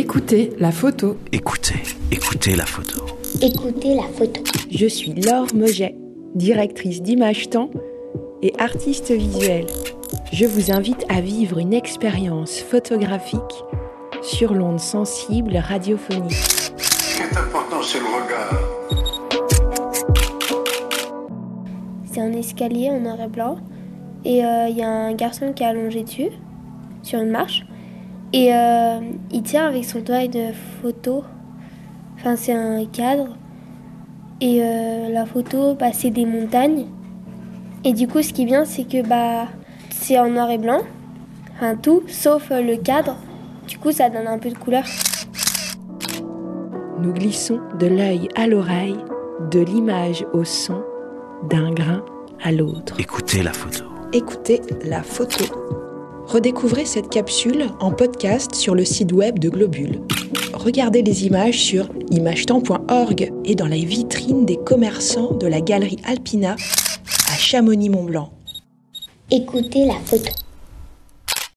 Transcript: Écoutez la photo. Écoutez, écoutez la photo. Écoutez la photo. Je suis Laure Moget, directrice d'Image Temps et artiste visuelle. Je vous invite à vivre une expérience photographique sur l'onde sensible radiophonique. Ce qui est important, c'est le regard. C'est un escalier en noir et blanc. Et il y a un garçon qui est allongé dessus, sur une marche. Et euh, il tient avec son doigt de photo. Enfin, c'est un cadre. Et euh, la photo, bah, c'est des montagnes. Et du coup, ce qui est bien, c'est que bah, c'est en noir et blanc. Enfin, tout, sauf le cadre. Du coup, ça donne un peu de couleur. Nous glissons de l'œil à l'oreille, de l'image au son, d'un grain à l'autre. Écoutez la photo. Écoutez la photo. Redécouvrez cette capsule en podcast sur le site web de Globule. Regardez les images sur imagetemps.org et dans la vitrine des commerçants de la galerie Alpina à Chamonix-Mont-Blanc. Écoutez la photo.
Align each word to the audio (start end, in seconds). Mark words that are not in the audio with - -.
Écoutez 0.00 0.52
la 0.60 0.70
photo. 0.70 1.16
Écoutez, 1.32 1.82
écoutez 2.12 2.54
la 2.54 2.66
photo. 2.66 3.04
Écoutez 3.42 3.96
la 3.96 4.04
photo. 4.04 4.40
Je 4.70 4.86
suis 4.86 5.12
Laure 5.12 5.48
Moget, 5.56 5.96
directrice 6.36 7.02
d'Image 7.02 7.50
Temps 7.50 7.68
et 8.40 8.52
artiste 8.60 9.10
visuelle. 9.10 9.66
Je 10.32 10.46
vous 10.46 10.70
invite 10.70 11.04
à 11.08 11.20
vivre 11.20 11.58
une 11.58 11.74
expérience 11.74 12.60
photographique 12.60 13.40
sur 14.22 14.54
l'onde 14.54 14.78
sensible 14.78 15.56
radiophonique. 15.56 16.32
Ce 16.32 17.16
qui 17.16 17.22
est 17.22 17.36
important, 17.36 17.82
c'est 17.82 17.98
le 17.98 18.04
regard. 18.04 18.54
C'est 22.04 22.20
un 22.20 22.32
escalier 22.34 22.90
en 22.90 23.00
noir 23.00 23.20
et 23.20 23.26
blanc. 23.26 23.58
Et 24.24 24.42
il 24.42 24.76
y 24.76 24.82
a 24.82 24.88
un 24.88 25.14
garçon 25.14 25.52
qui 25.52 25.64
est 25.64 25.66
allongé 25.66 26.04
dessus, 26.04 26.30
sur 27.02 27.18
une 27.18 27.30
marche. 27.30 27.64
Et 28.32 28.52
euh, 28.52 29.00
il 29.30 29.42
tient 29.42 29.66
avec 29.66 29.84
son 29.84 30.00
doigt 30.00 30.26
de 30.28 30.52
photo. 30.82 31.24
Enfin, 32.16 32.36
c'est 32.36 32.52
un 32.52 32.84
cadre. 32.86 33.36
Et 34.40 34.62
euh, 34.62 35.08
la 35.10 35.24
photo, 35.24 35.74
bah, 35.74 35.92
c'est 35.92 36.10
des 36.10 36.26
montagnes. 36.26 36.86
Et 37.84 37.92
du 37.92 38.06
coup, 38.06 38.22
ce 38.22 38.32
qui 38.32 38.42
est 38.42 38.46
bien, 38.46 38.64
c'est 38.64 38.84
que 38.84 39.06
bah, 39.06 39.46
c'est 39.90 40.18
en 40.18 40.28
noir 40.28 40.50
et 40.50 40.58
blanc. 40.58 40.80
Enfin, 41.56 41.74
tout, 41.74 42.02
sauf 42.06 42.50
le 42.50 42.76
cadre. 42.76 43.16
Du 43.66 43.78
coup, 43.78 43.92
ça 43.92 44.10
donne 44.10 44.26
un 44.26 44.38
peu 44.38 44.50
de 44.50 44.58
couleur. 44.58 44.84
Nous 47.00 47.12
glissons 47.12 47.60
de 47.78 47.86
l'œil 47.86 48.28
à 48.34 48.46
l'oreille, 48.46 48.96
de 49.50 49.60
l'image 49.60 50.26
au 50.32 50.44
son, 50.44 50.82
d'un 51.48 51.70
grain 51.72 52.04
à 52.42 52.52
l'autre. 52.52 52.96
Écoutez 52.98 53.42
la 53.42 53.52
photo. 53.52 53.84
Écoutez 54.12 54.60
la 54.84 55.02
photo. 55.02 55.44
Redécouvrez 56.28 56.84
cette 56.84 57.08
capsule 57.08 57.68
en 57.80 57.90
podcast 57.90 58.54
sur 58.54 58.74
le 58.74 58.84
site 58.84 59.12
web 59.12 59.38
de 59.38 59.48
Globule. 59.48 60.02
Regardez 60.52 61.00
les 61.00 61.24
images 61.24 61.58
sur 61.58 61.88
imagetemps.org 62.10 63.32
et 63.46 63.54
dans 63.54 63.66
la 63.66 63.76
vitrine 63.76 64.44
des 64.44 64.58
commerçants 64.58 65.32
de 65.32 65.46
la 65.46 65.62
galerie 65.62 65.96
Alpina 66.04 66.52
à 66.52 67.36
Chamonix-Mont-Blanc. 67.38 68.30
Écoutez 69.30 69.86
la 69.86 69.94
photo. 70.04 70.30